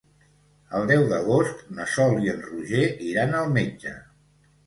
[0.77, 3.93] El deu d'agost na Sol i en Roger iran al metge.